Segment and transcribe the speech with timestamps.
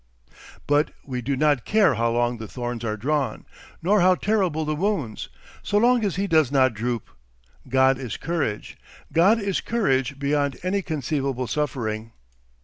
[0.65, 3.45] But we do not care how long the thorns are drawn,
[3.83, 5.29] nor how terrible the wounds,
[5.61, 7.07] so long as he does not droop.
[7.69, 8.79] God is courage.
[9.13, 12.13] God is courage beyond any conceivable suffering.